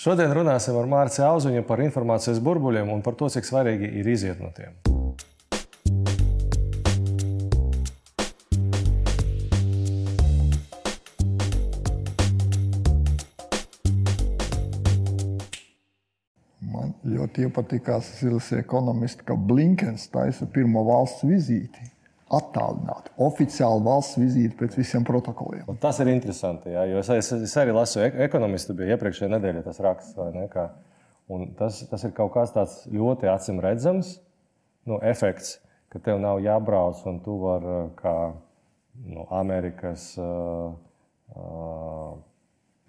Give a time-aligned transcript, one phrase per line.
[0.00, 4.38] Šodien runāsim ar Mārciņu Auziņu par informācijas burbuļiem un par to, cik svarīgi ir iziet
[4.40, 4.72] no tiem.
[16.64, 21.90] Man ļoti iepatikās Zilas ekonomisti, ka Blinkens taisa pirmo valsts vizīti.
[22.30, 25.64] Attālināti, oficiāli valsts vizīti pēc visiem protokoliem.
[25.70, 29.32] Un tas ir interesanti, jā, jo es, es, es arī lasu ek ekonomistu, bija iepriekšējā
[29.32, 30.14] nedēļā tas raksts,
[31.30, 34.14] un tas, tas ir kaut kas tāds ļoti acīm redzams,
[34.86, 35.58] nu, efekts,
[35.90, 38.16] ka tev nav jābrauc un tu vari kā
[39.10, 40.12] nu, Amerikas.
[40.18, 40.74] Uh,
[41.34, 42.18] uh,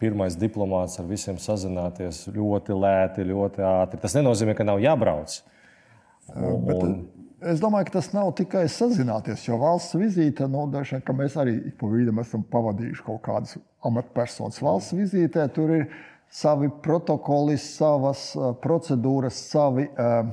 [0.02, 4.02] pirmais diplomāts ar visiem sazināties ļoti lēti, ļoti ātri.
[4.02, 5.38] Tas nenozīmē, ka nav jābrauc.
[6.32, 6.82] Un, Bet,
[7.42, 11.90] es domāju, ka tas nav tikai sazināties, jo valsts vizīte, nu, dažkārt, mēs arī pa
[11.92, 15.88] vidu esam pavadījuši kaut kādas amatpersonas valsts vizītē, tur ir
[16.32, 18.32] savi protokoli, savas
[18.64, 20.30] procedūras, savi uh,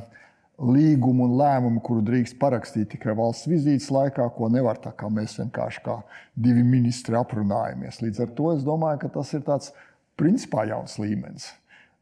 [0.59, 5.37] līgumu un lēmumu, kuru drīkst parakstīt tikai valsts vizītes laikā, ko nevar tā kā mēs
[5.39, 6.01] vienkārši kā
[6.35, 8.03] divi ministri aprunājamies.
[8.03, 9.73] Līdz ar to es domāju, ka tas ir tāds
[10.19, 11.53] principā jauns līmenis.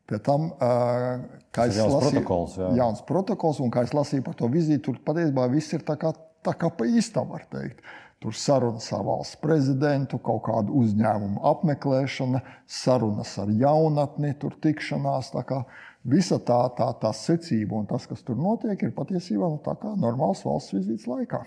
[0.06, 2.68] Pie tam, kā es lasīju, protokols, jā.
[2.78, 6.12] jauns protokols, un kā es lasīju par to vizīti, tur patiesībā viss ir tā kā,
[6.46, 7.82] tā kā pa īstam, var teikt.
[8.22, 12.40] Tur sarunas ar valsts prezidentu, kaut kādu uzņēmumu apmeklēšana,
[12.78, 15.34] sarunas ar jaunatni, tur tikšanās.
[15.34, 15.60] Tā kā
[16.06, 19.60] visa tā, tā, tā secība un tas, kas tur notiek, ir patiesībā nu,
[20.00, 21.42] normāls valsts vizītes laikā.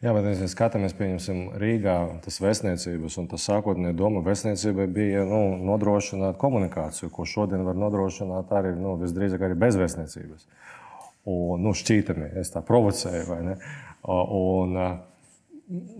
[0.00, 5.58] Jā, bet ja skatāmies, pieņemsim, Rīgā tas vēstniecības, un tas sākotnēji doma vēstniecībai bija nu,
[5.68, 10.48] nodrošināt komunikāciju, ko šodien var nodrošināt arī nu, visdrīzāk arī bez vēstniecības.
[11.28, 13.58] Un, nu, šķītami, es tā provocēju, vai ne?
[14.08, 14.80] Un,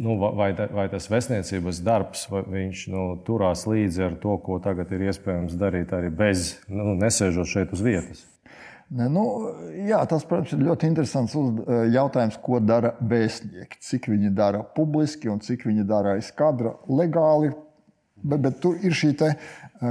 [0.00, 5.10] nu, vai, vai tas vēstniecības darbs, viņš nu, turās līdzi ar to, ko tagad ir
[5.10, 8.29] iespējams darīt arī bez, nu, nesēžot šeit uz vietas?
[8.90, 9.22] Ne, nu,
[9.86, 11.36] jā, tas, protams, ir ļoti interesants
[11.94, 13.78] jautājums, ko dara vēstnieki.
[13.86, 17.52] Cik viņi dara publiski un cik viņi dara aiz kadra legāli.
[18.20, 19.30] Bet, bet tur ir šī te,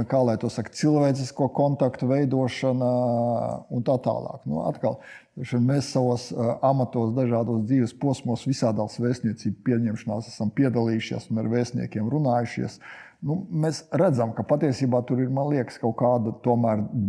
[0.06, 2.90] kā lai to saka, cilvēcisko kontaktu veidošana
[3.72, 4.44] un tā tālāk.
[4.46, 5.00] Nu, atkal,
[5.40, 6.28] mēs savos
[6.62, 12.78] amatos, dažādos dzīves posmos, visādās vēstniecību pieņemšanās esam piedalījušies un ar vēstniekiem runājušies.
[13.20, 16.32] Nu, mēs redzam, ka patiesībā tur ir liekas, kaut kāda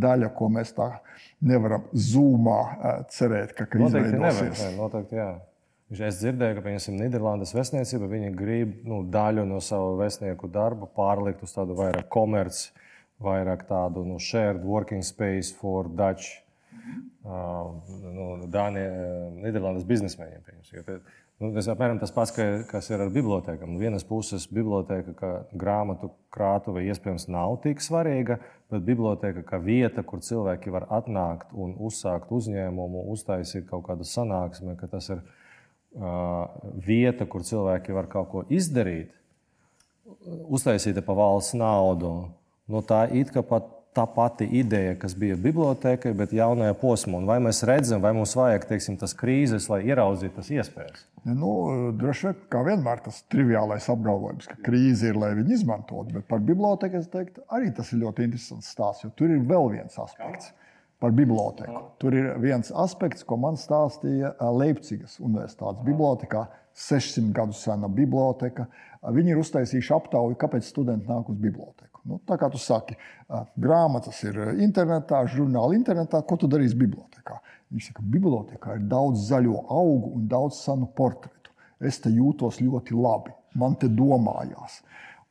[0.03, 0.89] daļa, ko mēs tā
[1.47, 2.57] nevaram zūmā
[3.15, 4.59] cerēt, ka, ka noteikti izveidosies.
[4.59, 5.29] Nevar, noteikti, jā.
[5.91, 11.55] Es dzirdēju, ka piemēram, Nīderlandes vēstniecība grib nu, daļu no savu vēstnieku darba pārlikt uz
[11.55, 12.69] tādu vairāk komerci,
[13.23, 16.41] vairāk tādu nu, shared working space for Dutch,
[17.23, 17.71] uh,
[18.03, 20.47] nu, Dānijas, Nīderlandes biznesmeņiem.
[21.41, 23.71] Nu, tas apmēram tas pats, ka, kas ir ar bibliotekām.
[23.73, 28.37] No vienas puses, biblioteka, kā grāmatu krātuve, iespējams, nav tik svarīga,
[28.69, 34.75] bet biblioteka kā vieta, kur cilvēki var atnākt un uzsākt uzņēmumu, uztaisīt kaut kādu sanāksmi,
[34.77, 36.45] ka tas ir uh,
[36.85, 39.09] vieta, kur cilvēki var kaut ko izdarīt,
[40.45, 42.13] uztaisīta pa valsts naudu.
[42.69, 47.19] Nu, tā it kā pat tā pati ideja, kas bija bibliotekai, bet jaunajā posmā.
[47.27, 51.03] Vai mēs redzam, vai mums vajag teiksim, tas krīzes, lai ieraudzītu tas iespējas?
[51.27, 51.51] Nu,
[51.99, 56.15] droši vien, kā vienmēr, tas triviālais apgalvojums, ka krīze ir, lai viņi izmantotu.
[56.15, 59.69] Bet par biblioteku es teiktu, arī tas ir ļoti interesants stāsts, jo tur ir vēl
[59.75, 60.53] viens aspekts.
[61.01, 61.79] Par biblioteku.
[61.97, 66.45] Tur ir viens aspekts, ko man stāstīja Leipzigas Universitātes bibliotekā.
[66.77, 68.67] 600 gadu sena biblioteka.
[69.11, 71.90] Viņi ir uztaisījuši aptauju, kāpēc studenti nāk uz biblioteku.
[72.07, 72.95] Nu, tā kā tu saki,
[73.61, 77.37] grāmatas ir internetā, žurnāli internetā, ko tu darīsi bibliotekā?
[77.71, 81.53] Viņš saka, bibliotekā ir daudz zaļo augu un daudz senu portretu.
[81.81, 84.81] Es te jūtos ļoti labi, man te domājās.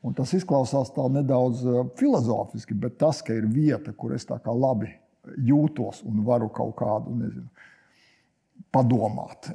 [0.07, 1.65] Un tas izklausās tā nedaudz
[1.99, 4.89] filozofiski, bet tas, ka ir vieta, kur es tā kā labi
[5.37, 7.51] jūtos un varu kaut kādu, nezinu,
[8.73, 9.51] padomāt,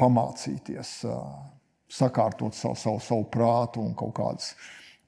[0.00, 0.98] pamācīties,
[1.96, 4.52] sakārtot savu, savu, savu prātu un kaut kādas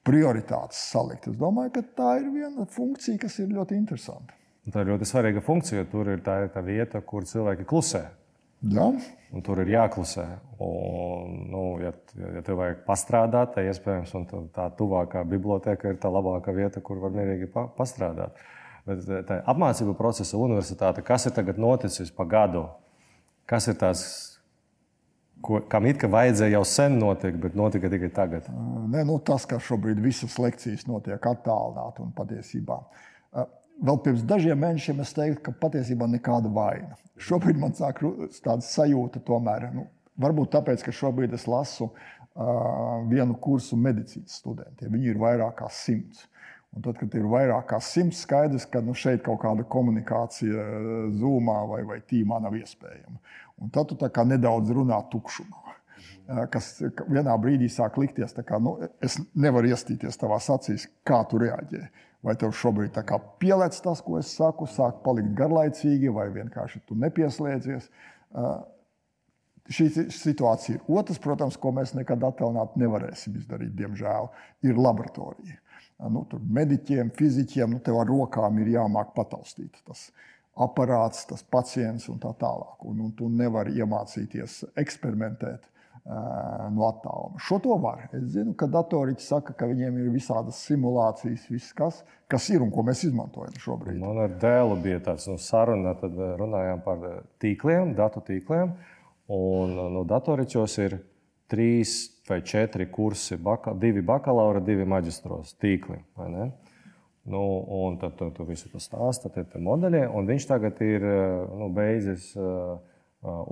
[0.09, 1.29] prioritātes salikt.
[1.29, 4.35] Es domāju, ka tā ir viena funkcija, kas ir ļoti interesanta.
[4.69, 8.03] Tā ir ļoti svarīga funkcija, jo tur ir tā, tā vieta, kur cilvēki klusē.
[8.73, 8.89] Ja?
[9.31, 10.25] Un tur ir jāklusē.
[10.65, 11.93] Un, nu, ja,
[12.35, 14.13] ja tev vajag pastrādāt, tad iespējams
[14.55, 18.37] tā tuvākā biblioteka ir tā labākā vieta, kur var mierīgi pa, pastrādāt.
[18.89, 22.65] Bet tā apmācību procesa universitāte, kas ir tagad noticis pa gadu,
[23.49, 24.03] kas ir tās
[25.45, 28.49] ko, kam it kā vajadzēja jau sen notikt, bet notika tikai tagad?
[28.89, 32.79] Nē, nu, tas, ka šobrīd visas lekcijas notiek attālināti un patiesībā.
[33.79, 36.97] Vēl pirms dažiem mēnešiem es teiktu, ka patiesībā nekāda vaina.
[37.19, 38.01] Šobrīd man sāk
[38.43, 39.85] tāda sajūta, tomēr, nu,
[40.19, 44.91] varbūt tāpēc, ka šobrīd es lasu uh, vienu kursu medicīnas studentiem.
[44.91, 46.27] Viņi ir vairāk kā simts.
[46.77, 50.65] Un tad, kad ir vairāk kā simts, skaidrs, ka nu, šeit kaut kāda komunikācija
[51.17, 53.17] zūmā vai, vai tīmā nav iespējama.
[53.59, 55.73] Un tad tu nedaudz runā tukšumā.
[56.53, 56.75] Kas
[57.09, 61.81] vienā brīdī sāk likties, ka nu, es nevaru iestīties tavā acīs, kā tu reaģē.
[62.21, 62.99] Vai tev šobrīd
[63.41, 67.89] pielēc tas, ko es saku, sāk palikt garlaicīgi, vai vienkārši tu nepieslēdzies.
[69.69, 74.29] Šī situācija ir otrs, protams, ko mēs nekad attēlot nevarēsim izdarīt, diemžēl,
[74.69, 75.57] ir laboratorija
[76.07, 76.23] nu,
[76.59, 80.09] mediķiem, fizikiem, nu, tev ar rokām ir jāmāk pataustīt tas
[80.59, 82.79] aparāts, tas pacients un tā tālāk.
[82.87, 85.67] Un, un tu nevari iemācīties eksperimentēt
[86.73, 87.37] no attāluma.
[87.43, 88.07] Šo to var.
[88.15, 92.71] Es zinu, ka datoriķi saka, ka viņiem ir visādas simulācijas, viss, kas, kas ir un
[92.73, 93.99] ko mēs izmantojam šobrīd.
[94.01, 97.05] Man ar dēlu bija tāds nu, saruna, tad runājām par
[97.43, 98.73] tīkliem, datu tīkliem.
[99.29, 100.97] Un no datoriķos ir
[101.51, 101.99] trīs
[102.29, 106.01] vai četri kursi, baka, divi bakalaura, divi maģistros tīkli.
[107.29, 107.41] Nu,
[107.83, 111.03] un tad tu, tu visu to stāsti, tad ir modeļi, viņš tagad ir
[111.59, 112.79] nu, beidzis uh,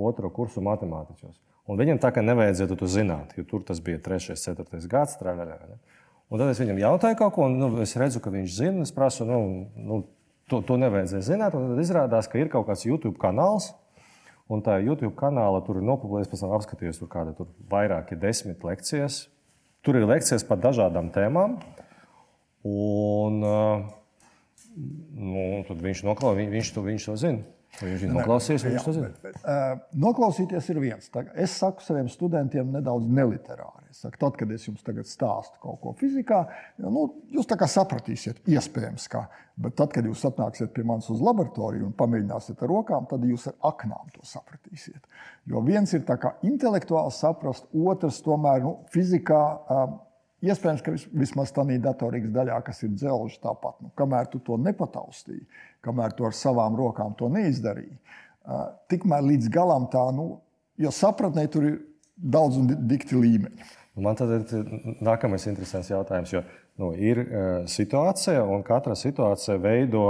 [0.08, 1.36] otro kursu matemātiķos.
[1.68, 5.18] Un viņam tā kā nevajadzētu to zināt, jo tur tas bija 3, 4 gads.
[5.20, 5.58] Traļaļā,
[6.32, 8.86] un tad es viņam jautāju kaut ko, un nu, es redzu, ka viņš zina.
[8.88, 9.42] Es prasu, nu,
[9.76, 10.00] nu,
[10.48, 11.58] to, to nevajadzēja zināt.
[11.58, 13.74] Tad izrādās, ka ir kaut kāds YouTube kanāls,
[14.48, 18.64] Un tā YouTube kanāla tur ir nopublicēta, pēc tam apskatījos, tur kāda tur vairāki desmit
[18.64, 19.26] lekcijas.
[19.84, 21.58] Tur ir lekcijas par dažādām tēmām.
[22.68, 27.44] Un, nu, tad viņš noklāja, viņš, viņš, to, viņš to zina.
[27.78, 29.10] Viņš ir noklausījies, viņš to zina.
[29.38, 31.12] Uh, noklausīties ir viens.
[31.36, 33.87] Es saku saviem studentiem nedaudz neliterāri.
[33.98, 36.44] Es saku, tad, kad es jums stāstu kaut ko fizikā,
[36.86, 39.24] nu, jūs sapratīsiet, iespējams, kā.
[39.58, 43.48] Bet tad, kad jūs atnāksiet pie manis uz laboratoriju un pamēģināsiet ar rokām, tad jūs
[43.50, 45.02] ar aknām to sapratīsiet.
[45.50, 46.04] Jo viens ir
[46.46, 49.42] intelektuāli saprast, otrs tomēr nu, fizikā.
[49.66, 50.04] Um,
[50.46, 55.48] Iespējams, ka vismaz tādā datorīgas daļā, kas ir dzelžs, tāpat, nu, kamēr tu to nepataustīji,
[55.82, 57.98] kamēr tu ar savām rokām to neizdarīji,
[58.94, 60.28] tikmēr līdz galam tā, nu,
[60.78, 61.80] jo sapratnē tur ir
[62.14, 63.74] daudz un dikti līmeņi.
[63.98, 64.66] Man tad ir
[65.02, 66.44] nākamais interesants jautājums, jo
[66.78, 67.24] nu, ir
[67.72, 70.04] situācija, un katra situācija veido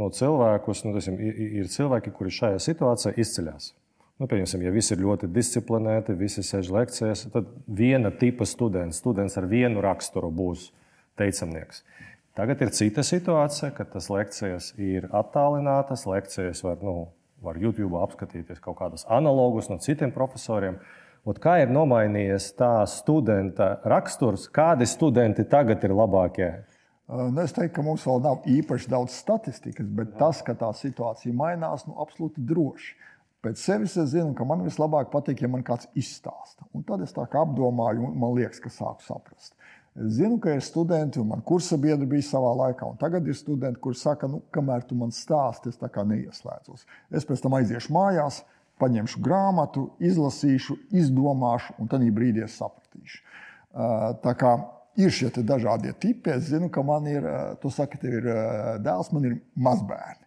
[0.00, 0.82] nu, cilvēkus.
[0.86, 3.70] Nu, tasim, ir cilvēki, kuri šajā situācijā izceļas.
[4.20, 9.38] Nu, pieņemsim, ja visi ir ļoti disciplinēti, visi sēž lekcijās, tad viena tipa students, students
[9.40, 10.66] ar vienu raksturu būs
[11.16, 11.80] teicamnieks.
[12.36, 17.08] Tagad ir cita situācija, kad tas lekcijas ir attālinātas, lekcijas var, nu,
[17.40, 20.76] var YouTube apskatīties kaut kādus analogus no citiem profesoriem.
[21.28, 26.50] Un kā ir nomainījies tā studenta raksturs, kādi studenti tagad ir labākie?
[27.10, 31.34] Nu, es teiktu, ka mums vēl nav īpaši daudz statistikas, bet tas, ka tā situācija
[31.36, 32.94] mainās, nu, absolūti droši.
[33.44, 36.66] Pēc sevis es zinu, ka man vislabāk patīk, ja man kāds izstāsta.
[36.76, 39.56] Un tad es tā kā apdomāju, un man liekas, ka sāku saprast.
[39.98, 43.36] Es zinu, ka ir studenti, un man kursa biedri bija savā laikā, un tagad ir
[43.36, 46.86] studenti, kuriem saka, nu, kamēr tu man stāsti, es tā kā neieslēdzos.
[47.16, 48.44] Es pēc tam aiziešu mājās,
[48.80, 53.20] paņemšu grāmatu, izlasīšu, izdomāšu, un tad brīdī es sapratīšu.
[54.24, 54.54] Tā kā
[55.00, 57.26] ir šie dažādie tipi, es zinu, ka man ir,
[57.62, 58.26] tu saki, tev ir
[58.82, 60.26] dēls, man ir mazbērni.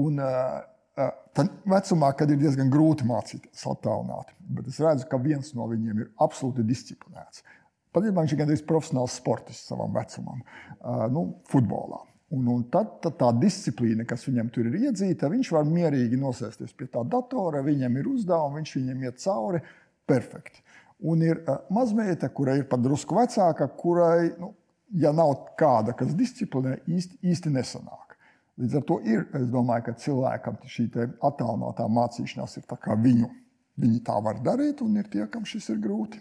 [0.00, 0.18] Un,
[1.38, 4.34] tad vecumā, kad ir diezgan grūti mācīties attālināti.
[4.58, 7.44] Bet es redzu, ka viens no viņiem ir absolūti disciplinēts.
[7.94, 10.42] Patiesībā viņš ir gandrīz profesionāls sportists savam vecumam,
[11.14, 12.02] nu, futbolā.
[12.36, 16.74] Un, un tad, tad tā disciplīna, kas viņam tur ir iedzīta, viņš var mierīgi nosēsties
[16.76, 19.62] pie tā datora, viņam ir uzdevumi, viņš viņam iet cauri
[20.08, 20.60] perfekti.
[21.08, 24.52] Un ir uh, mazmeita, kurai ir pat drusku vecāka, kurai, nu,
[25.00, 28.16] ja nav kāda, kas disciplinē, īsti, īsti nesanāk.
[28.58, 30.88] Līdz ar to ir, es domāju, ka cilvēkam šī
[31.24, 32.66] attēlotā mācīšanās ir
[33.04, 33.28] viņu.
[33.78, 36.18] Viņi tā var darīt, un ir tie, kam šis ir grūti.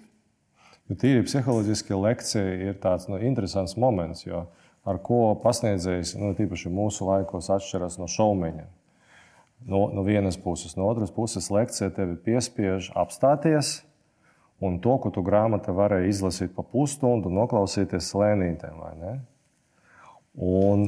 [0.88, 4.46] Jo tīri psiholoģiski lekcija ir tāds nu, interesants moments, jo
[4.88, 8.68] ar ko pasniedzējs, nu, tīpaši mūsu laikos, atšķiras no šaumeņa.
[9.68, 13.82] No, no vienas puses, no otras puses, lekcija tevi piespiež apstāties,
[14.64, 18.80] un to, ko tu grāmatā varēji izlasīt pa pusstundu, noklausīties lēnītēm.
[20.38, 20.86] Un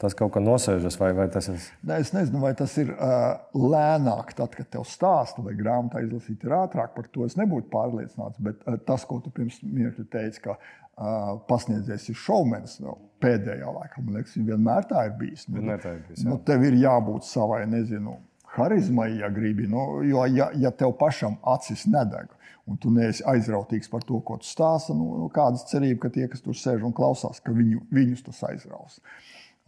[0.00, 1.60] tas kaut kā nosēžas, vai, vai tas ir?
[1.86, 6.46] Ne, es nezinu, vai tas ir uh, lēnāk, tad, kad tev stāsta, vai grāmatā izlasīt
[6.46, 6.94] ir ātrāk.
[6.96, 8.40] Par to es nebūtu pārliecināts.
[8.42, 12.98] Bet uh, tas, ko tu pirms mirkļa teici, ka uh, pasniedzējs ir šovmenis, no nu,
[13.20, 15.46] pēdējā laikā, man liekas, vienmēr tā ir bijis.
[15.48, 16.24] Nu, vienmēr tā ir bijis.
[16.24, 16.32] Jā.
[16.32, 18.18] Nu, tev ir jābūt savai, nezinu.
[18.50, 22.32] Harizmai, ja gribi, nu, jo ja, ja tev pašam acis nedeg,
[22.66, 26.26] un tu neesi aizrautīgs par to, ko tu stāsti, nu, nu kādas cerības, ka tie,
[26.32, 28.98] kas tur sēž un klausās, ka viņu, viņus tas aizraus.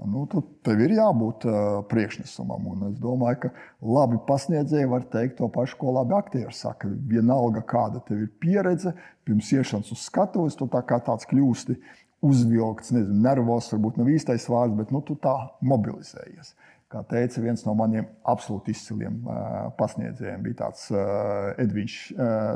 [0.01, 0.25] Nu,
[0.67, 1.57] tev ir jābūt uh,
[1.91, 2.65] priekšnesumam.
[2.73, 3.51] Un es domāju, ka
[3.85, 6.91] labi pasniedzēji var teikt to pašu, ko labi aktieri saka.
[7.11, 8.95] Vienalga, kāda tev ir pieredze,
[9.27, 11.79] pirms iešanas uz skatuves, tu tā kā tāds kļūsti.
[12.23, 15.35] uzvilkts, nezinu, nervos, varbūt nav īstais vārds, bet nu, tu tā
[15.67, 16.53] mobilizējies.
[16.87, 21.97] Kā teica viens no maniem absolūti izciliem uh, pasniedzējiem, bija tāds uh, Edvīns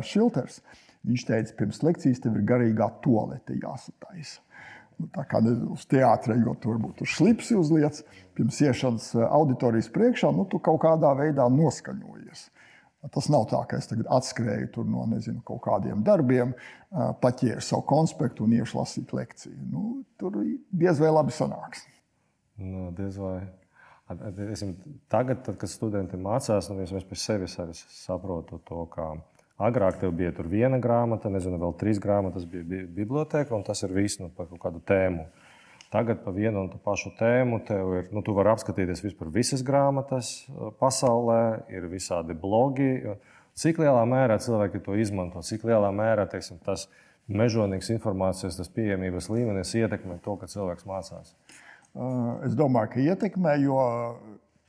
[0.06, 0.60] Šilters.
[1.06, 4.38] Viņš teica, pirms lekcijas tev ir garīgā toalete jāsataisa.
[4.96, 7.98] Nu, tā kā uz teātra, jo tur varbūt tur slipsi uzliec,
[8.36, 12.46] pirms iešanas auditorijas priekšā, nu, tu kaut kādā veidā noskaņojies.
[13.12, 16.54] Tas nav tā, ka es tagad atskrēju no nezinu, kaut kādiem darbiem,
[17.22, 19.58] paķēru savu konspektu un iešu lasīt lekciju.
[19.70, 19.84] Nu,
[20.18, 20.40] tur
[20.72, 21.84] diez vai labi sanāks.
[22.56, 23.38] Nu, diez vai.
[25.10, 29.12] Tagad, tad, kad studenti mācās, nu, es pēc sevis arī saprotu to, ka
[29.58, 34.20] agrāk tev bija viena grāmata, nezinu, vēl trīs grāmatas bija biblioteka, un tas ir viss
[34.20, 35.26] nu, par kādu tēmu.
[35.92, 39.62] Tagad par vienu un tu pašu tēmu tev ir, nu, tu vari apskatīties vispār visas
[39.64, 42.90] grāmatas uh, pasaulē, ir visādi blogi.
[43.56, 46.88] Cik lielā mērā cilvēki to izmanto, cik lielā mērā teiksim, tas
[47.30, 51.32] mežonīgs informācijas, tas pieejamības līmenis ietekmē to, ka cilvēks mācās?
[51.94, 53.78] Uh, es domāju, ka ietekmē, jo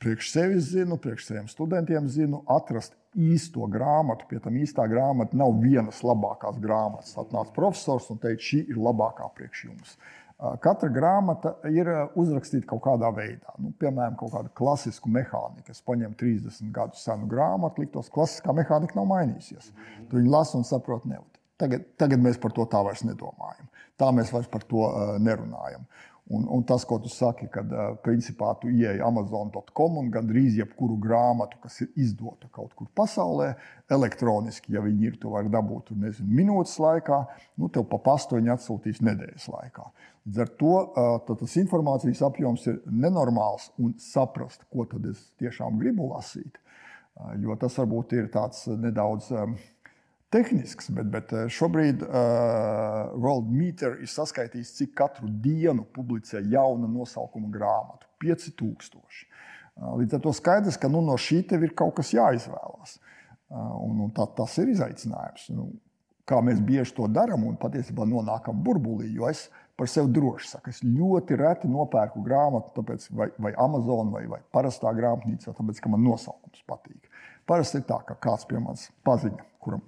[0.02, 4.28] priekš sevis zinu, priekš saviem studentiem zinu, atrast īsto grāmatu.
[4.30, 7.16] Pie tam īstā grāmata nav vienas labākās grāmatas.
[7.18, 9.96] Atnāca profesors un teica, šī ir labākā priekš jums.
[9.98, 13.56] Uh, Katra grāmata ir uzrakstīta kaut kādā veidā.
[13.58, 15.74] Nu, piemēram, kaut kāda klasiska mehānika.
[15.74, 19.72] Es paņemu 30 gadu senu grāmatu, liktos, ka klasiskā mehānika nav mainījusies.
[20.06, 21.26] Tu viņu lasi un saproti, nevar.
[21.58, 23.66] Tagad, tagad mēs par to tā vairs nedomājam.
[23.98, 25.88] Tā mēs vairs par to uh, nerunājam.
[26.28, 27.70] Un, un tas, ko tu saki, kad
[28.04, 33.54] principā tu ieej Amazon.com un gandrīz jebkuru grāmatu, kas ir izdota kaut kur pasaulē,
[33.96, 37.22] elektroniski, ja viņi ir, to var dabūt nezinu, minūtes laikā,
[37.56, 39.88] nu, tev pa pastu viņi atsūtīs nedēļas laikā.
[40.28, 40.74] Līdz ar to
[41.40, 46.60] tas informācijas apjoms ir nenormāls un saprast, ko tad es tiešām gribu lasīt.
[47.40, 49.32] Jo tas varbūt ir tāds nedaudz
[50.34, 56.90] tehnisks, bet, bet eh, šobrīd uh, World Meter ir saskaitījis, cik katru dienu publicē jaunu
[56.92, 59.24] nosaukumu grāmatu- 5000.
[59.78, 62.98] Uh, līdz ar to skaidrs, ka nu, no šī tev ir kaut kas jāizvēlās.
[63.48, 65.48] Uh, un, un tā, tas ir izaicinājums.
[65.56, 65.70] Nu,
[66.28, 69.46] kā mēs bieži to darām un patiesībā nonākam burbulī, jo es
[69.78, 74.40] par sevi droši saku, es ļoti reti nopērku grāmatu, tāpēc, vai, vai Amazon vai, vai
[74.52, 77.06] parastā grāmatnīcā, tāpēc, ka man nosaukums patīk.
[77.48, 79.82] Parasti ir tā, ka kāds pie manis paziņo kuram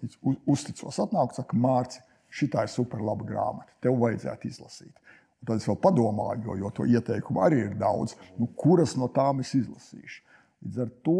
[0.47, 4.93] uzticos, atnāk un saka, Mārcis, šī ir superlaba grāmata, tev vajadzētu izlasīt.
[5.41, 9.09] Un tad es vēl padomāju, jo, jo to ieteikumu arī ir daudz, nu, kuras no
[9.09, 10.27] tām es izlasīšu.
[10.61, 11.17] Līdz ar to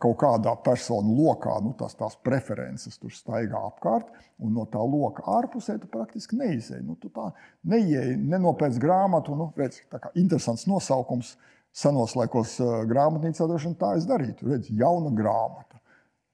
[0.00, 4.08] kaut kādā personu lokā nu, tās, tās preferences tur staigā apkārt,
[4.40, 6.86] un no tā loka ārpusē tu praktiski neizēji.
[6.86, 7.28] Nu, tu tā
[7.68, 11.34] neieeji, nenopēc grāmatu, nu, redz, tā kā interesants nosaukums.
[11.74, 12.56] Senos laikos
[12.90, 14.48] grāmatnīcā droši vien tā es darītu.
[14.50, 15.78] Redz, jauna grāmata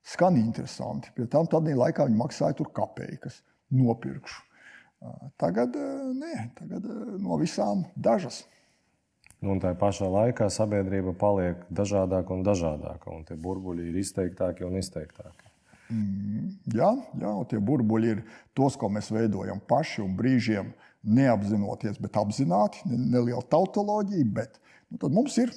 [0.04, 1.08] Skan interesanti.
[1.16, 3.40] Pie tam tādā laikā viņi maksāja tur kapeikas,
[3.72, 4.42] nopirkšu.
[5.40, 5.76] Tagad,
[6.16, 6.84] nē, tagad
[7.20, 8.42] no visām dažas.
[9.40, 14.64] Nu, un tā pašā laikā sabiedrība paliek dažādāka un dažādāka, un tie burbuļi ir izteiktāki
[14.64, 15.50] un izteiktāki.
[15.92, 18.22] Mm, jā, jā, tie burbuļi ir
[18.56, 20.72] tos, ko mēs veidojam paši un brīžiem
[21.04, 24.30] neapzinoties, bet apzināti, neliela tautoloģija.
[24.36, 24.56] Bet
[25.00, 25.52] nu, mums ir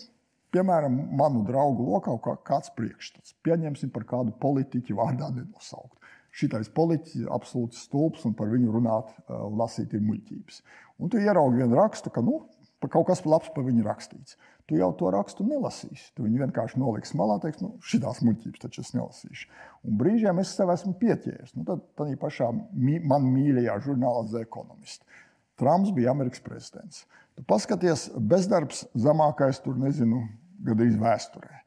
[0.56, 2.16] piemēram, manu draugu lokā
[2.48, 3.36] kāds priekšstats.
[3.46, 5.96] Pieņemsim par kādu politiķu vārdā nenosaukt.
[6.38, 10.62] Šitais politiķis ir absolūts stulbs un par viņu runāt un lasīt ir muļķības.
[11.02, 12.44] Un tu ieraugi vienu rakstu, ka nu,
[12.86, 14.38] kaut kas labs par viņu rakstīts.
[14.68, 16.12] Tu jau to rakstu nelasīsi.
[16.14, 19.48] Tu viņu vienkārši noliksi malā, teiks, nu, šīs muļķības taču es nelasīšu.
[19.88, 21.56] Un brīžiem es sev esmu pieķēries.
[21.56, 25.08] Nu, tad tādā pašā man mīļajā žurnālā The Economist.
[25.58, 27.06] Trumps bija Amerikas prezidents.
[27.38, 30.24] Tu paskaties, bezdarbs zemākais tur, nezinu,
[30.66, 31.64] gandrīz vēsturē.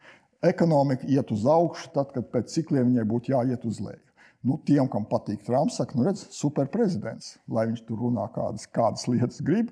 [0.51, 4.03] Ekonomika iet uz augšu, tad, kad pēc cikliem viņai būtu jāiet uz leju.
[4.47, 9.05] Nu, tiem, kam patīk Trumps, saka, nu, redz, superprezidents, lai viņš tur runā kādas, kādas
[9.11, 9.69] lietas grib,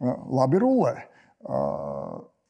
[0.00, 0.96] labi rulē.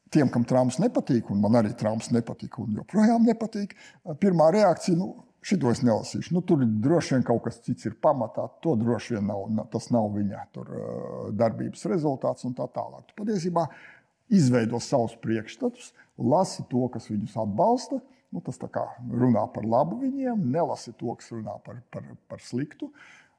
[0.08, 3.76] Tiem, kam Trumps nepatīk, un man arī Trumps nepatīk, un joprojām nepatīk,
[4.22, 5.10] pirmā reakcija, nu,
[5.44, 6.34] šito es nelasīšu.
[6.36, 8.48] Nu, tur droši vien kaut kas cits ir pamatā.
[8.64, 9.46] To droši vien nav.
[9.72, 10.72] Tas nav viņa tur,
[11.38, 13.06] darbības rezultāts un tā tālāk.
[13.08, 13.68] Tu patiesībā
[14.34, 18.02] izveido savus priekšstatus, lasi to, kas viņus atbalsta.
[18.28, 22.90] Nu, tas runā par labu viņiem, nelasi to, kas runā par, par, par sliktu.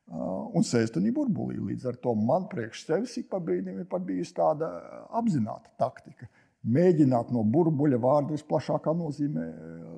[0.10, 1.60] Un sēž tajā burbulī.
[1.62, 4.72] Līdz ar to man priekš sevis ik pa brīdim ir bijusi tāda
[5.14, 6.26] apzināta taktika.
[6.66, 9.46] Mēģināt no burbuļa vārdu visplašākā nozīmē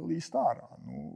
[0.10, 0.67] līst ārā.
[0.84, 1.08] Nu,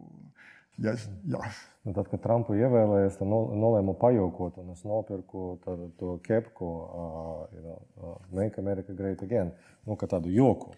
[0.84, 6.15] Ja es, nu, tad, kad Trumpu ievēlēja, es nolēmu pajokot, un es nopirku tādu, to
[6.25, 9.53] kepku, uh, you know, uh, Make America Great Again,
[9.88, 10.74] nu, tādu joku.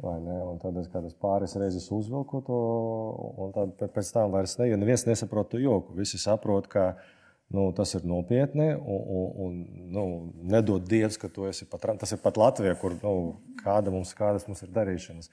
[0.00, 2.56] Tad es kādas pāris reizes uzvilku to,
[3.44, 5.94] un pēc tam vairs ne, jo neviens nesaprot to joku.
[6.00, 6.94] Visi saprot, ka
[7.46, 9.58] Nu, tas ir nopietni, un, un, un
[9.94, 10.04] nu,
[10.50, 13.12] nedod Dievs, ka esi pat, tas ir pat Latvija, kur nu,
[13.60, 15.30] kāda mums, kādas mums ir darīšanas.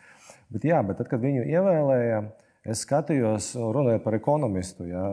[0.54, 2.20] Bet, jā, bet tad, kad viņu ievēlēja,
[2.68, 4.88] es skatījos, runājot par ekonomistu.
[4.88, 5.04] Jā,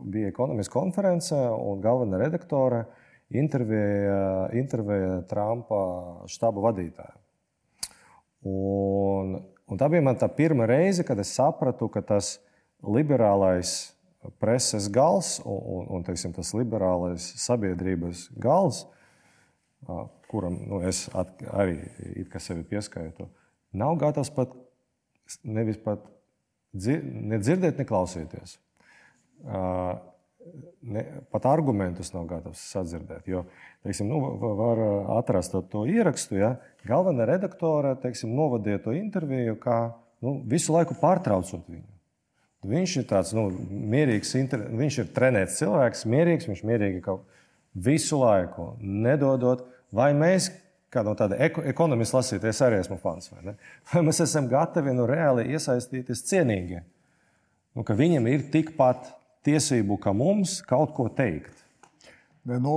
[0.00, 2.84] bija ekonomikas konference, un galvenā redaktore
[3.32, 5.82] intervēja, intervēja Trumpa
[6.30, 7.22] štaba vadītāju.
[8.46, 12.36] Un, un tā bija man tā pirmā reize, kad es sapratu, ka tas
[12.86, 13.96] liberālais
[14.42, 18.84] preses gals un, un, un teiksim, tas liberālais sabiedrības gals,
[20.30, 21.78] kuram nu, es at, arī
[22.42, 23.28] sevi pieskaitu,
[23.76, 24.54] nav gatavs pat
[25.42, 26.04] nevis pat
[26.76, 28.58] nedzirdēt, neklausīties.
[30.86, 31.02] Ne,
[31.34, 33.26] pat argumentus nav gatavs sadzirdēt.
[33.26, 33.42] Jo,
[33.86, 34.20] teiksim, nu,
[34.60, 34.82] var
[35.18, 36.52] atrast to ierakstu, ja
[36.86, 39.80] galvenā redaktore teiksim, novadīja to interviju, kā
[40.22, 41.88] nu, visu laiku pārtraucot viņu.
[42.66, 43.48] Viņš ir tāds nu,
[43.94, 47.26] mierīgs, viņš ir trenēts cilvēks, mierīgs, viņš mierīgi kaut
[47.76, 49.66] visu laiku nedodot.
[49.94, 50.48] Vai mēs,
[50.92, 53.56] kā no tāda ekonomista lasītāja, arī esmu fans, vai, ne?
[53.90, 56.82] vai mēs esam gatavi nu, reāli iesaistīties cienīgi,
[57.76, 59.10] nu, ka viņam ir tikpat
[59.46, 61.64] tiesību, kā mums kaut ko teikt?
[62.46, 62.76] Ne, no,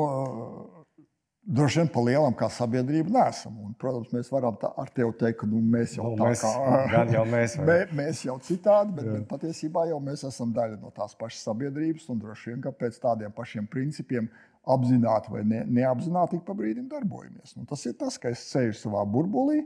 [1.49, 3.55] Droši vien pa lielam kā sabiedrība nesam.
[3.65, 6.81] Un, protams, mēs varam tā, ar tevi teikt, ka nu, mēs jau nu, mēs, tā
[6.91, 10.93] kā jau mēs, mē, mēs jau citādi, bet, bet patiesībā jau mēs esam daļa no
[10.93, 12.05] tās pašas sabiedrības.
[12.13, 14.29] Un droši vien, ka pēc tādiem pašiem principiem
[14.69, 17.55] apzināti vai ne, neapzināti pa brīdim darbojamies.
[17.57, 19.63] Un tas ir tas, ka es sēžu savā burbulī,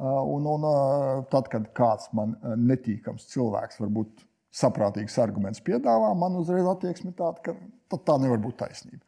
[0.00, 0.66] un, un
[1.32, 2.32] tad, kad kāds man
[2.64, 4.24] netīkams cilvēks, varbūt
[4.56, 9.04] saprātīgs arguments piedāvā, man uzreiz attieksme tāda, ka tā nevar būt taisnība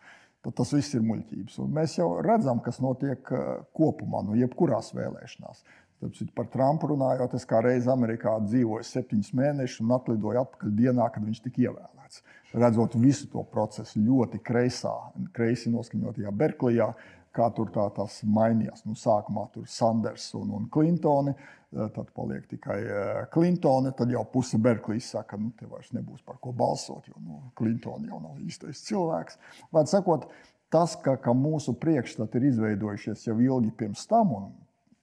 [0.57, 1.59] tas viss ir muļķības.
[1.65, 5.65] Un mēs jau redzam, kas notiek uh, kopumā, no jebkurās vēlēšanās.
[5.99, 11.09] Tāpēc par Trumpu runājot, es kā reiz Amerikā dzīvoju septiņus mēnešus un atlidoju atpakaļ dienā,
[11.15, 12.23] kad viņš tika ievēlēts.
[12.55, 14.95] Redzot visu to procesu ļoti kreisā,
[15.37, 16.93] kreisi noskaņotajā Berklijā,
[17.39, 18.83] kā tur tā, tas mainījās.
[18.89, 21.37] Nu, sākumā tur Sanders un, un Clintoni,
[21.77, 22.81] Eh, tad paliek tikai.
[22.81, 27.21] Eh, tad jau puse Berklīs saka, ka nu, te vairs nebūs par ko balsot, jo
[27.21, 29.37] nu, Klintona jau nav īstais cilvēks.
[29.71, 30.25] Vārds sakot,
[30.73, 34.49] tas, ka, ka mūsu priekšstati ir izveidojušies jau ilgi pirms tam, un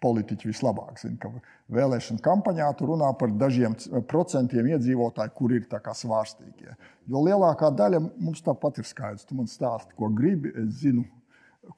[0.02, 1.30] politiķi vislabāk zina, ka
[1.78, 3.78] vēlēšana kampaņā tur runā par dažiem
[4.10, 6.74] procentiem iedzīvotāju, kur ir svārstīgie.
[7.06, 9.26] Jo lielākā daļa mums tāpat ir skaidrs.
[9.30, 11.06] Tu man stāsti, ko gribi, es zinu,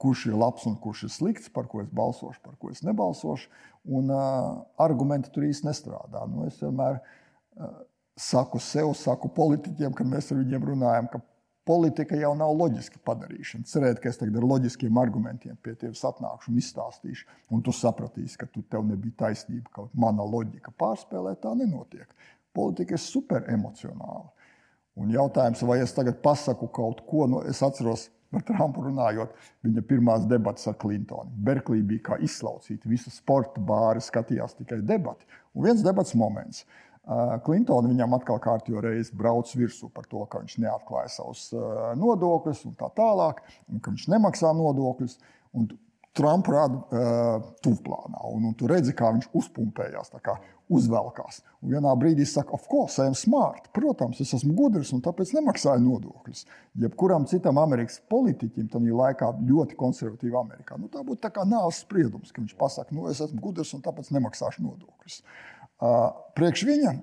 [0.01, 3.49] kurš ir labs un kurš ir slikts, par ko es balsošu, par ko es nebalsošu.
[3.87, 6.25] Un, uh, argumenti tur īsti nestrādā.
[6.27, 7.71] Nu, es vienmēr uh,
[8.19, 11.21] saku sev, saku politiķiem, kad mēs ar viņiem runājam, ka
[11.67, 13.67] politika jau nav loģiska padarīšana.
[13.67, 18.39] Cerēt, ka es tagad ar loģiskiem argumentiem pie tevis atnākšu un izstāstīšu, un tu sapratīsi,
[18.39, 22.07] ka tu tev nebija taisnība, ka mana loģika pārspēlē, tā nenotiek.
[22.55, 24.31] Politika ir super emocionāla.
[24.97, 29.31] Un jautājums, vai es tagad pasaku kaut ko, nu, es atceros, Par Trumpu runājot,
[29.63, 31.31] viņa pirmās debatas ar Clintonu.
[31.47, 32.89] Berklī bija kā izslaucīta.
[32.91, 35.23] Visa sporta bāra skatījās tikai debati.
[35.55, 36.65] Un viens debats moments.
[37.45, 41.45] Klintona viņam atkal kārtīgi reizi brauc virsū par to, ka viņš neatklāja savus
[41.95, 43.39] nodokļus un tā tālāk,
[43.71, 45.15] un ka viņš nemaksā nodokļus.
[46.17, 50.33] Trumpa rāda uh, tuvplānā, un, un tu redzi, kā viņš uzpumpējās, kā
[50.73, 51.41] uzvelkās.
[51.63, 53.69] Un vienā brīdī viņš saka, of course, I'm smart.
[53.75, 56.43] Protams, es esmu gudrs un tāpēc nemaksāju nodokļus.
[56.83, 60.79] Jebkuram citam Amerikas politiķim tajā laikā ļoti konservatīvā Amerikā.
[60.81, 63.83] Nu, tā būtu tā kā nāves spriedums, ka viņš pasakā, nu, es esmu gudrs un
[63.85, 65.21] tāpēc nemaksāšu nodokļus.
[65.77, 66.95] Uh, priekš viņa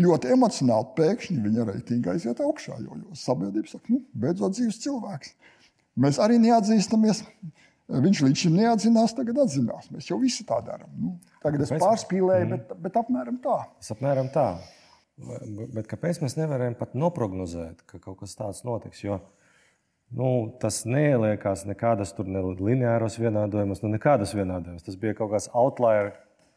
[0.00, 5.34] ļoti emocionāli pēkšņi viņa reitinga aiziet augšā, jo, jo sabiedrība saka, nu, beidzot dzīves cilvēks.
[6.02, 7.22] Mēs arī neatzīstamies
[7.84, 9.90] Viņš līdz šim neatzinās, tagad atzinās.
[9.92, 10.88] Mēs jau visi tā darām.
[10.96, 11.10] Nu,
[11.44, 11.82] tagad es kāpēc?
[11.84, 12.54] pārspīlēju, mm.
[12.54, 13.58] bet, bet apmēram tā.
[13.82, 14.48] Es apmēram tā.
[15.76, 19.04] Bet kāpēc mēs nevaram pat noprognozēt, ka kaut kas tāds notiks?
[19.04, 19.20] Jo
[20.14, 20.28] nu,
[20.60, 24.84] tas neieliekās nekādas tur ne lineāros vienādojumus, nu, nekādas vienādojumus.
[24.86, 26.14] Tas bija kaut kāds outlier.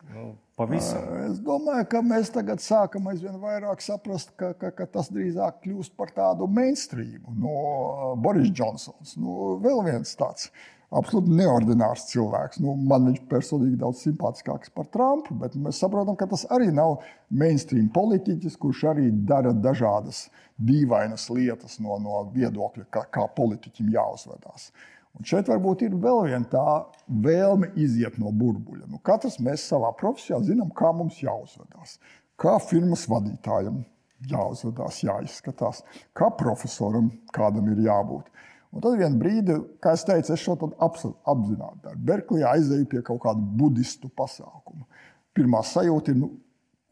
[0.08, 1.04] Nu, pavisam.
[1.26, 5.98] es domāju, ka mēs tagad sākam aizvien vairāk saprast, ka, ka, ka tas drīzāk kļūst
[6.00, 7.26] par tādu mainstream.
[7.36, 12.62] No Boris Džonsons, nu, vēl viens tāds uh, absolūti neordinārs cilvēks.
[12.64, 17.02] Nu, man viņš personīgi daudz simpātiskāks par Trumpu, bet mēs saprotam, ka tas arī nav
[17.30, 24.72] mainstream politiķis, kurš arī dara dažādas dīvainas lietas no, no viedokļa, kā, kā politiķim jāuzvedās.
[25.18, 26.66] Un šeit varbūt ir vēl viena tā
[27.10, 28.86] vēlme iziet no burbuļa.
[28.92, 31.98] Nu, katrs mēs savā profesijā zinām, kā mums jāuzvedās.
[32.38, 33.82] Kā firmas vadītājam
[34.30, 35.84] jāuzvedās, jāizskatās,
[36.18, 38.30] kā profesoram kādam ir jābūt.
[38.74, 42.02] Un tad vienā brīdī, kā es teicu, es šo apzināti daru.
[42.10, 44.86] Berklijā aizēju pie kaut kāda budistu pasākuma.
[45.34, 46.34] Pirmā sajūta ir, nu,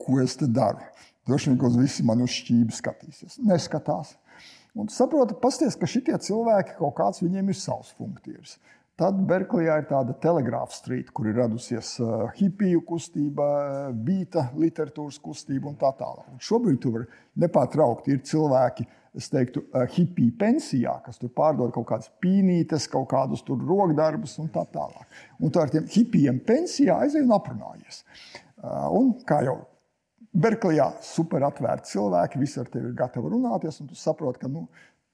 [0.02, 0.82] ko es te daru.
[1.28, 3.40] Droši vien, ka visi man uz šķīvi skatīsies.
[3.46, 4.14] Neskatās.
[4.76, 8.58] Un saprotat, pasties, ka šitie cilvēki kaut kāds viņiem ir savs funkcijas.
[9.00, 13.48] Tad Berklijā ir tāda telegrāfa strīta, kur ir radusies uh, hipiju kustība,
[13.92, 16.30] bīta literatūras kustība un tā tālāk.
[16.32, 17.04] Un šobrīd tur
[17.44, 18.88] nepārtraukti ir cilvēki,
[19.20, 24.52] es teiktu, uh, hipiju pensijā, kas tur pārdod kaut kādas pīnītes, kaut kādus rokdarbus un
[24.56, 25.20] tā tālāk.
[25.44, 28.04] Un tu ar tiem hipijiem pensijā aizēji un aprunājies.
[28.96, 29.60] Un kā jau
[30.36, 34.65] Berklijā super atvērti cilvēki, visi ar tevi ir gatavi runāties, un tu saproti, ka nu,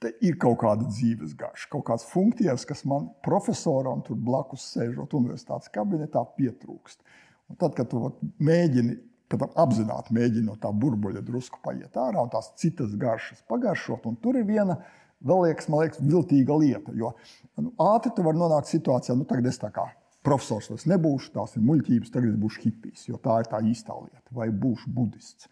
[0.01, 5.13] te ir kaut kāda dzīves garša, kaut kāds funkcijas, kas man profesoram tur blakus sēžot
[5.19, 7.03] universitātes kabinetā pietrūkst.
[7.51, 8.01] Un tad, kad tu
[8.41, 8.97] mēģini
[9.37, 14.35] apzināti mēģini no tā burbuļa drusku paiet ārā un tās citas garšas pagaršot, un tur
[14.35, 14.79] ir viena
[15.21, 16.91] vēl liekas, man liekas, viltīga lieta.
[16.97, 17.13] Jo
[17.61, 19.85] nu, ātri tu vari nonākt situācijā, nu tagad es tā kā
[20.25, 23.95] profesors vairs nebūšu, tās ir muļķības, tagad es būšu hipijs, jo tā ir tā īstā
[23.97, 25.49] lieta, vai būšu budists.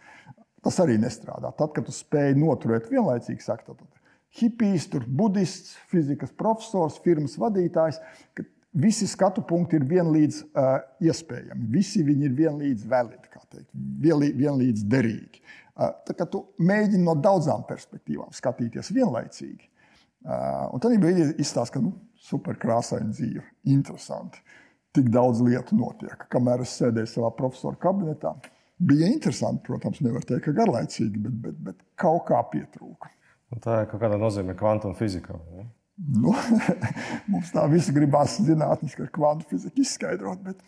[0.64, 1.52] Tas arī nestrādā.
[1.56, 3.86] Tad, kad tu spēj noturēt vienlaicīgi, saka, tad
[4.40, 8.02] hipijs, tur budists, fizikas profesors, firmas vadītājs,
[8.80, 11.72] visi skatu punkti ir vienlīdz uh, iespējami.
[11.74, 13.72] Visi viņi ir vienlīdz validi, kā teikt,
[14.04, 15.42] vienlīdz derīgi.
[15.80, 19.64] Uh, tā kā tu mēģini no daudzām perspektīvām skatīties vienlaicīgi.
[19.64, 19.79] Uh,
[20.28, 21.94] un tad brīdī izstāsta, ka nu,
[22.30, 24.42] superkrāsaina dzīve, interesanti.
[24.96, 26.26] Tik daudz lietu notiek.
[26.34, 28.34] Kamēr es sēdēju savā profesora kabinetā,
[28.80, 33.12] bija interesanti, protams, nevar teikt, ka garlaicīgi, bet, bet, bet kaut kā pietrūka.
[33.54, 35.38] Un tā ir kaut kāda nozīme kvantuma fizikā.
[35.58, 35.66] Ja?
[36.00, 36.34] Nu,
[37.32, 40.62] mums tā visi gribās zinātniski ar kvantu fiziku izskaidrot, bet,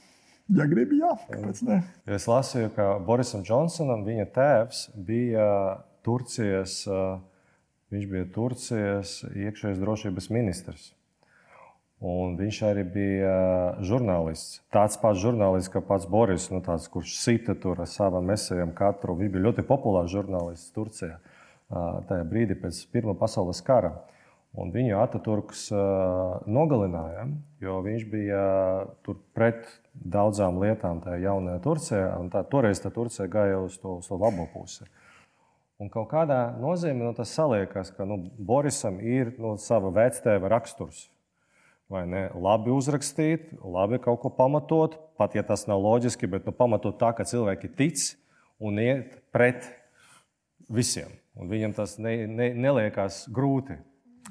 [0.57, 1.81] ja gribi, jā, kāpēc ne?
[2.17, 5.47] Es lasīju, ka Borisam Džonsonam viņa tēvs bija
[6.05, 6.81] Turcijas,
[7.91, 10.91] viņš bija Turcijas iekšējās drošības ministrs.
[12.01, 13.34] Un viņš arī bija
[13.86, 14.63] žurnālists.
[14.73, 19.13] Tāds pats žurnālists, kā pats Boris, nu, tāds, kurš sita tur ar savām mesējām katru.
[19.19, 21.19] Viņš bija ļoti populārs žurnālists Turcijā
[22.10, 23.93] tajā brīdī pēc Pirmā pasaules kara.
[24.51, 25.69] Un viņu Ataturks
[26.43, 27.30] nogalināja,
[27.63, 28.41] jo viņš bija
[29.38, 32.10] pret daudzām lietām tajā jaunajā Turcijā.
[32.34, 34.89] Tā, toreiz tā Turcija gāja uz to, uz to labo pusi.
[35.81, 41.07] Un kaut kādā nozīmē nu, tas saliekas, ka nu, Borisam ir nu, sava vectēva raksturs
[41.91, 42.25] vai ne?
[42.39, 47.11] Labi uzrakstīt, labi kaut ko pamatot, pat ja tas nav loģiski, bet nu, pamatot tā,
[47.17, 48.03] ka cilvēki tic
[48.61, 49.67] un iet pret
[50.71, 51.11] visiem.
[51.35, 53.77] Un viņam tas ne, ne, neliekās grūti.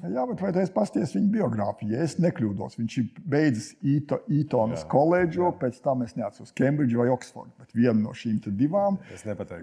[0.00, 1.90] Jā, bet vai tas pasties viņa biogrāfijā?
[1.92, 2.79] Ja es nekļūdos.
[2.79, 8.14] Viņš ir beidzis Eitonas koledžu, pēc tam es neatceros Cambridge vai Oxford, bet viena no
[8.16, 8.96] šīm divām.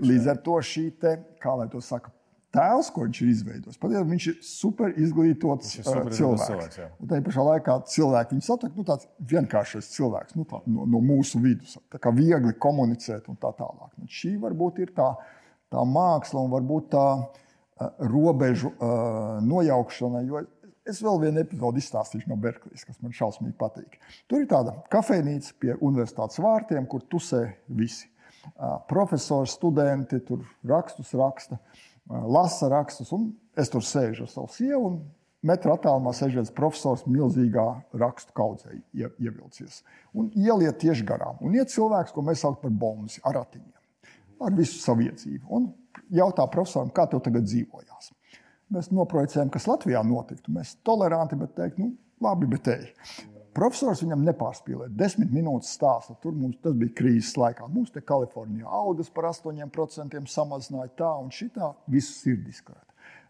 [0.04, 2.14] Līdz ar to šī te, kā lai to saka,
[2.54, 3.80] tēls, ko viņš ir izveidojis.
[3.82, 6.46] Patiesībā viņš ir super izglītots ir super cilvēks.
[6.52, 6.88] cilvēks jā.
[7.02, 11.02] un tā pašā laikā cilvēki viņu satiek, nu, tāds vienkāršs cilvēks nu, tā, no, no
[11.04, 11.76] mūsu vidus.
[11.94, 13.92] Tā kā viegli komunicēt un tā tālāk.
[14.00, 15.12] Un šī varbūt ir tā,
[15.74, 17.08] tā māksla un varbūt tā
[18.00, 18.74] robežu
[19.46, 20.24] nojaukšana.
[20.88, 23.98] Es vēl vienu epizodi izstāstīšu no Berklijas, kas man šausmīgi patīk.
[24.32, 28.08] Tur ir tāda kafejnīca pie universitātes vārtiem, kur tusē visi.
[28.88, 31.60] Profesori, studenti tur rakstus raksta.
[32.08, 34.92] Lasa rakstus, un es tur sēžu ar savu sievu.
[35.48, 37.66] Metra attālumā sēž viens profesors, milzīgā
[38.00, 39.82] rakstu kaudzē ievilcies.
[40.18, 41.36] Un ieliet tieši garām.
[41.44, 44.16] Un iet cilvēks, ko mēs saucam par bombu, ar ratiņiem,
[44.48, 45.44] ar visu savu iedzīvi.
[45.54, 45.68] Un
[46.14, 48.12] jautā profesoram, kā tev tagad dzīvojās.
[48.74, 50.52] Mēs noprojicējam, kas Latvijā notiktu.
[50.52, 52.88] Mēs toleranti, bet teikt, nu, labi, bet ej.
[53.58, 54.92] Profesors viņam nepārspīlēja.
[54.94, 56.14] Desmit minūtes stāsta.
[56.22, 57.66] Tur mums tas bija krīzes laikā.
[57.74, 61.72] Mums te Kalifornijā algas par 8% samazināja tā un šitā.
[61.90, 62.84] Visu sirdi izkrāt.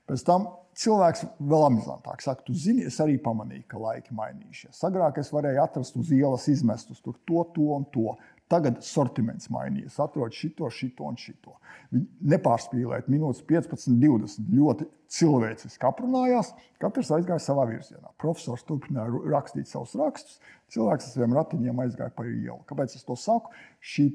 [0.08, 0.50] Pēc tam
[0.80, 4.80] cilvēks vēl amizantāk saka, tu zini, es arī pamanīju, ka laiki mainījušies.
[4.88, 8.16] Agrāk es varēju atrast uz ielas izmestus to, to un to.
[8.48, 11.58] Tagad sortiments mainījies, atrod šito, šito un šito.
[11.92, 14.48] Viņi nepārspīlēt minūtes 15, 20.
[14.56, 18.14] Ļoti cilvēciski aprunājās, katrs aizgāja savā virzienā.
[18.22, 20.40] Profesors turpināja rakstīt savus rakstus,
[20.72, 22.62] cilvēks ar saviem ratiņiem aizgāja pa ielu.
[22.70, 23.52] Kāpēc es to saku?
[23.84, 24.10] Šī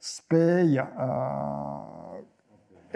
[0.00, 2.20] spēja uh,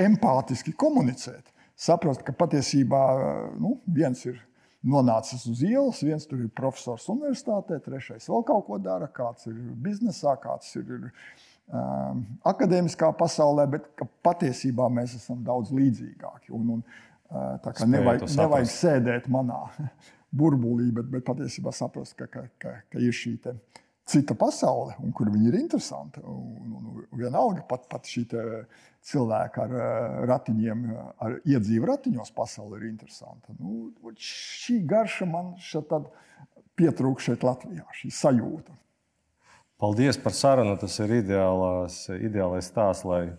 [0.00, 4.40] empātiski komunicēt, saprast, ka patiesībā uh, nu, viens ir
[4.84, 6.02] nonācis uz ielas.
[6.04, 10.90] Viens tur ir profesors universitātē, trešais vēl kaut ko dara, kāds ir biznesā, kāds ir
[11.08, 13.88] um, akadēmiskā pasaulē, bet
[14.26, 16.52] patiesībā mēs esam daudz līdzīgāki.
[16.56, 16.84] Un, un,
[17.30, 19.62] uh, tā kā nevajag, nevajag sēdēt manā
[20.38, 23.38] burbulī, bet, bet patiesībā saprast, ka, ka, ka, ka ir šī
[24.04, 26.20] cita pasaule, un kur viņi ir interesanti.
[26.28, 28.26] Un, un, un vienalga pat, pat šī
[29.04, 30.84] cilvēki ar eh, ratiņiem,
[31.24, 33.54] ar iedzīvu ratiņos pasauli ir interesanta.
[33.58, 35.92] Nu, šī garša man šeit
[36.78, 38.76] pietrūkst šeit Latvijā, šī sajūta.
[39.80, 40.76] Paldies par sarunu.
[40.80, 43.34] Tas ir ideālās, ideālais stāsts, lai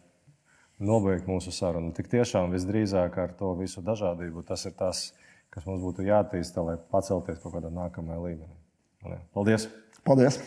[0.83, 1.93] nobeigt mūsu sarunu.
[1.95, 5.07] Tik tiešām visdrīzāk ar to visu dažādību tas ir tas,
[5.53, 9.19] kas mums būtu jāattīsta, lai pacelties kaut kādā nākamajā līmenī.
[9.33, 9.69] Paldies!
[10.05, 10.39] Paldies!